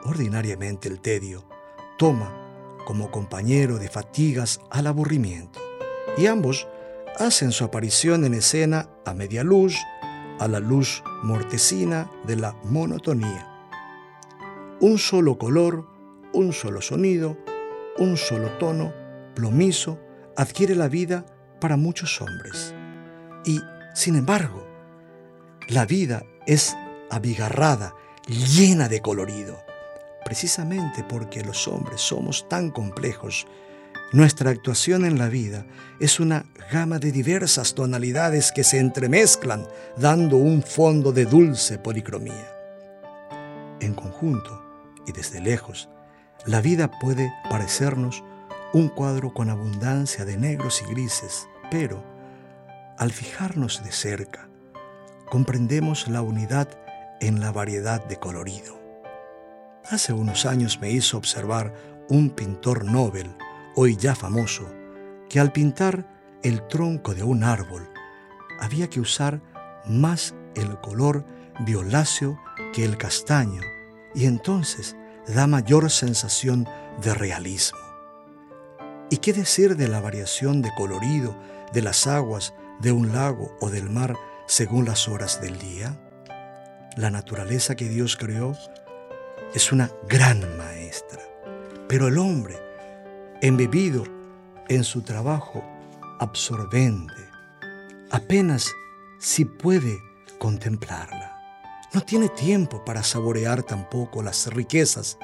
[0.04, 1.48] Ordinariamente el tedio
[2.00, 2.36] toma
[2.88, 5.60] como compañero de fatigas al aburrimiento,
[6.18, 6.68] y ambos
[7.18, 9.76] hacen su aparición en escena a media luz,
[10.40, 13.48] a la luz mortecina de la monotonía.
[14.80, 15.88] Un solo color,
[16.34, 17.38] un solo sonido,
[17.98, 18.94] un solo tono,
[19.36, 20.00] plomizo,
[20.36, 21.26] adquiere la vida
[21.60, 22.74] para muchos hombres.
[23.46, 23.60] Y,
[23.94, 24.66] sin embargo,
[25.68, 26.76] la vida es
[27.10, 27.94] abigarrada,
[28.28, 29.64] llena de colorido,
[30.26, 33.46] precisamente porque los hombres somos tan complejos
[34.12, 35.66] nuestra actuación en la vida
[36.00, 39.66] es una gama de diversas tonalidades que se entremezclan
[39.98, 42.52] dando un fondo de dulce policromía.
[43.80, 44.62] En conjunto
[45.08, 45.90] y desde lejos,
[46.46, 48.24] la vida puede parecernos
[48.74, 52.04] un cuadro con abundancia de negros y grises, pero
[52.98, 54.50] al fijarnos de cerca,
[55.30, 56.68] comprendemos la unidad
[57.22, 58.78] en la variedad de colorido.
[59.90, 61.74] Hace unos años me hizo observar
[62.10, 63.34] un pintor Nobel
[63.76, 64.68] hoy ya famoso,
[65.30, 66.08] que al pintar
[66.44, 67.90] el tronco de un árbol
[68.60, 69.42] había que usar
[69.86, 71.26] más el color
[71.66, 72.40] violáceo
[72.74, 73.62] que el castaño
[74.14, 74.96] y entonces
[75.28, 76.68] da mayor sensación
[77.02, 77.80] de realismo.
[79.10, 81.36] ¿Y qué decir de la variación de colorido
[81.74, 84.16] de las aguas de un lago o del mar
[84.48, 86.00] según las horas del día?
[86.98, 88.56] La naturaleza que Dios creó
[89.54, 91.22] es una gran maestra,
[91.88, 92.71] pero el hombre
[93.42, 94.04] embebido
[94.70, 95.64] en su trabajo
[96.20, 97.28] absorbente,
[98.12, 98.72] apenas
[99.20, 100.00] si puede
[100.38, 101.38] contemplarla.
[101.94, 105.18] No tiene tiempo para saborear tampoco las riquezas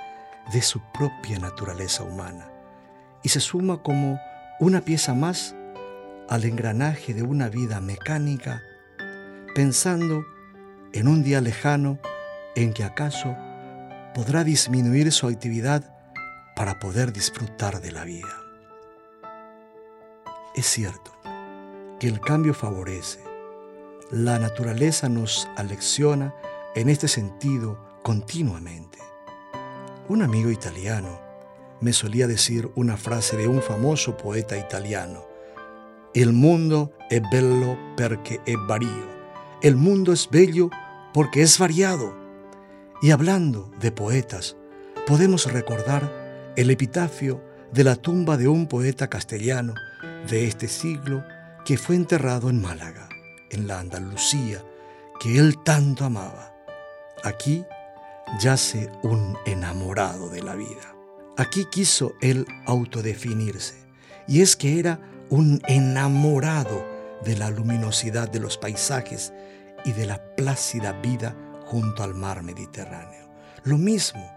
[0.51, 2.49] de su propia naturaleza humana
[3.23, 4.19] y se suma como
[4.59, 5.55] una pieza más
[6.27, 8.61] al engranaje de una vida mecánica,
[9.53, 10.25] pensando
[10.91, 11.99] en un día lejano
[12.55, 13.35] en que acaso
[14.15, 15.96] podrá disminuir su actividad
[16.57, 18.43] para poder disfrutar de la vida.
[20.55, 21.11] Es cierto
[21.99, 23.19] que el cambio favorece.
[24.09, 26.33] La naturaleza nos alecciona
[26.73, 28.97] en este sentido continuamente.
[30.09, 31.21] Un amigo italiano
[31.79, 35.27] me solía decir una frase de un famoso poeta italiano.
[36.15, 39.05] El mundo è bello perché è vario.
[39.61, 40.71] El mundo es bello
[41.13, 42.15] porque es variado.
[42.99, 44.57] Y hablando de poetas,
[45.05, 46.26] podemos recordar
[46.57, 47.39] el epitafio
[47.71, 49.75] de la tumba de un poeta castellano
[50.27, 51.23] de este siglo
[51.63, 53.07] que fue enterrado en Málaga,
[53.51, 54.63] en la Andalucía
[55.19, 56.55] que él tanto amaba.
[57.23, 57.63] Aquí
[58.41, 60.95] yace un enamorado de la vida.
[61.37, 63.75] Aquí quiso él autodefinirse,
[64.27, 64.99] y es que era
[65.29, 66.83] un enamorado
[67.23, 69.31] de la luminosidad de los paisajes
[69.85, 71.35] y de la plácida vida
[71.65, 73.29] junto al mar Mediterráneo.
[73.63, 74.36] Lo mismo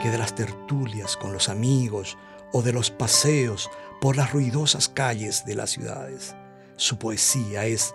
[0.00, 2.16] que de las tertulias con los amigos
[2.52, 3.70] o de los paseos
[4.00, 6.34] por las ruidosas calles de las ciudades.
[6.76, 7.94] Su poesía es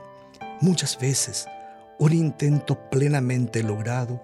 [0.61, 1.47] muchas veces
[1.99, 4.23] un intento plenamente logrado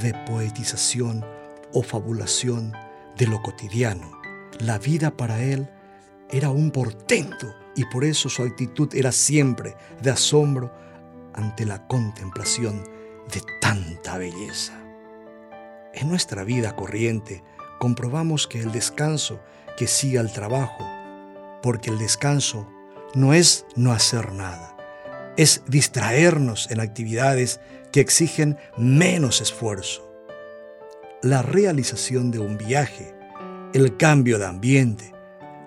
[0.00, 1.24] de poetización
[1.72, 2.72] o fabulación
[3.16, 4.12] de lo cotidiano.
[4.60, 5.68] La vida para él
[6.30, 10.72] era un portento y por eso su actitud era siempre de asombro
[11.32, 12.84] ante la contemplación
[13.32, 14.83] de tanta belleza.
[15.94, 17.44] En nuestra vida corriente
[17.78, 19.40] comprobamos que el descanso
[19.76, 20.84] que sigue al trabajo,
[21.62, 22.68] porque el descanso
[23.14, 24.76] no es no hacer nada,
[25.36, 27.60] es distraernos en actividades
[27.92, 30.10] que exigen menos esfuerzo.
[31.22, 33.14] La realización de un viaje,
[33.72, 35.12] el cambio de ambiente,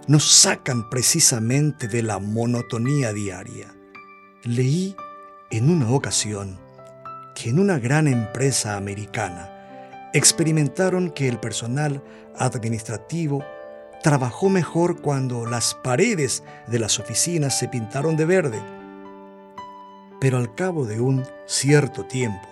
[0.07, 3.73] nos sacan precisamente de la monotonía diaria.
[4.43, 4.95] Leí
[5.51, 6.59] en una ocasión
[7.33, 9.56] que en una gran empresa americana
[10.13, 12.03] experimentaron que el personal
[12.37, 13.43] administrativo
[14.03, 18.61] trabajó mejor cuando las paredes de las oficinas se pintaron de verde.
[20.19, 22.47] Pero al cabo de un cierto tiempo,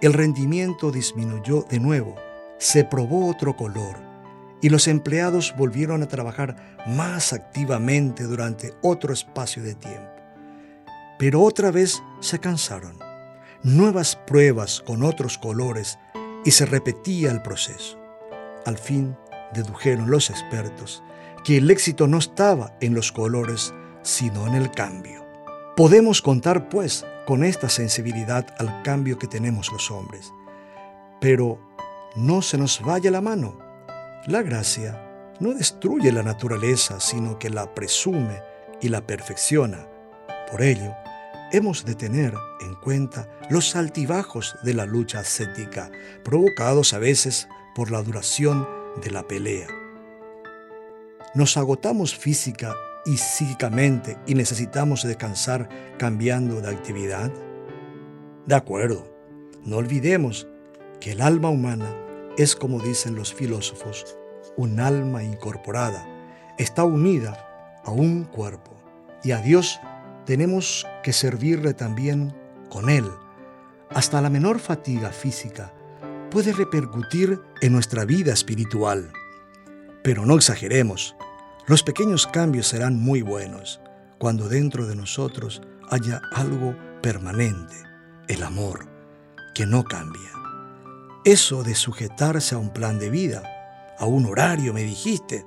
[0.00, 2.16] el rendimiento disminuyó de nuevo,
[2.58, 3.96] se probó otro color
[4.60, 10.10] y los empleados volvieron a trabajar más activamente durante otro espacio de tiempo.
[11.18, 12.98] Pero otra vez se cansaron.
[13.62, 15.98] Nuevas pruebas con otros colores
[16.46, 17.98] y se repetía el proceso.
[18.64, 19.16] Al fin
[19.52, 21.02] dedujeron los expertos
[21.44, 25.26] que el éxito no estaba en los colores, sino en el cambio.
[25.76, 30.32] Podemos contar, pues, con esta sensibilidad al cambio que tenemos los hombres.
[31.20, 31.58] Pero
[32.14, 33.58] no se nos vaya la mano.
[34.26, 38.40] La gracia no destruye la naturaleza, sino que la presume
[38.80, 39.88] y la perfecciona.
[40.50, 40.94] Por ello,
[41.52, 45.90] hemos de tener en cuenta los altibajos de la lucha ascética,
[46.24, 48.66] provocados a veces por la duración
[49.02, 49.68] de la pelea.
[51.34, 52.74] Nos agotamos física
[53.04, 55.68] y psíquicamente y necesitamos descansar
[55.98, 57.30] cambiando de actividad.
[58.46, 59.14] De acuerdo,
[59.64, 60.48] no olvidemos
[61.00, 61.94] que el alma humana
[62.36, 64.16] es, como dicen los filósofos,
[64.56, 66.06] un alma incorporada.
[66.58, 68.72] Está unida a un cuerpo
[69.22, 69.80] y a Dios
[70.26, 72.34] tenemos que servirle también
[72.68, 73.06] con Él.
[73.90, 75.72] Hasta la menor fatiga física
[76.30, 79.10] puede repercutir en nuestra vida espiritual.
[80.02, 81.16] Pero no exageremos,
[81.66, 83.80] los pequeños cambios serán muy buenos
[84.18, 87.76] cuando dentro de nosotros haya algo permanente,
[88.28, 88.86] el amor,
[89.54, 90.30] que no cambia.
[91.24, 93.42] Eso de sujetarse a un plan de vida,
[93.98, 95.46] a un horario, me dijiste,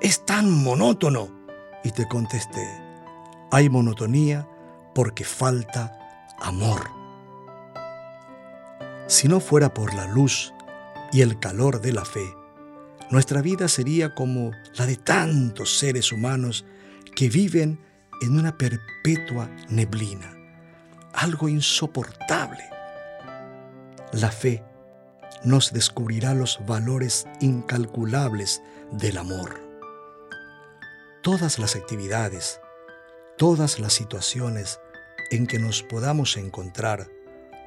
[0.00, 1.36] es tan monótono.
[1.84, 2.87] Y te contesté,
[3.50, 4.48] hay monotonía
[4.94, 5.98] porque falta
[6.40, 6.90] amor.
[9.06, 10.52] Si no fuera por la luz
[11.12, 12.34] y el calor de la fe,
[13.10, 16.66] nuestra vida sería como la de tantos seres humanos
[17.16, 17.80] que viven
[18.20, 20.36] en una perpetua neblina,
[21.14, 22.64] algo insoportable.
[24.12, 24.62] La fe
[25.44, 29.60] nos descubrirá los valores incalculables del amor.
[31.22, 32.60] Todas las actividades,
[33.38, 34.80] todas las situaciones
[35.30, 37.08] en que nos podamos encontrar,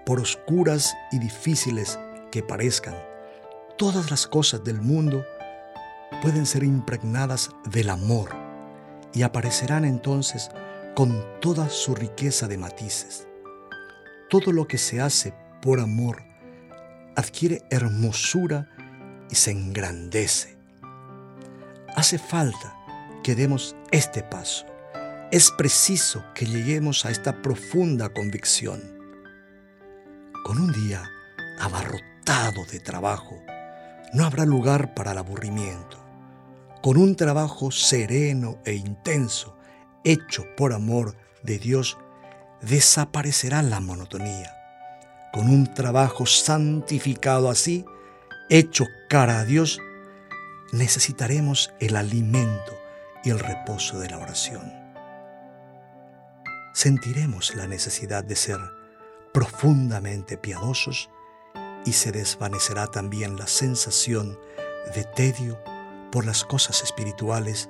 [0.05, 1.97] por oscuras y difíciles
[2.30, 2.95] que parezcan,
[3.78, 5.24] todas las cosas del mundo
[6.22, 8.30] pueden ser impregnadas del amor
[9.13, 10.51] y aparecerán entonces
[10.93, 13.28] con toda su riqueza de matices.
[14.30, 16.22] Todo lo que se hace por amor
[17.15, 18.69] adquiere hermosura
[19.30, 20.57] y se engrandece.
[21.95, 22.76] Hace falta
[23.24, 24.70] que demos este paso.
[25.32, 28.82] Es preciso que lleguemos a esta profunda convicción
[30.43, 31.09] con un día
[31.57, 33.41] abarrotado de trabajo,
[34.11, 35.97] no habrá lugar para el aburrimiento.
[36.82, 39.57] Con un trabajo sereno e intenso,
[40.03, 41.97] hecho por amor de Dios,
[42.61, 44.53] desaparecerá la monotonía.
[45.32, 47.86] Con un trabajo santificado así,
[48.49, 49.79] hecho cara a Dios,
[50.73, 52.77] necesitaremos el alimento
[53.23, 54.80] y el reposo de la oración.
[56.74, 58.59] Sentiremos la necesidad de ser
[59.34, 61.09] profundamente piadosos
[61.86, 64.39] y se desvanecerá también la sensación
[64.95, 65.59] de tedio
[66.11, 67.69] por las cosas espirituales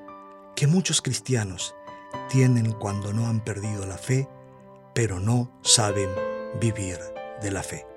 [0.55, 1.75] que muchos cristianos
[2.29, 4.27] tienen cuando no han perdido la fe,
[4.93, 6.09] pero no saben
[6.59, 6.97] vivir
[7.41, 7.90] de la fe.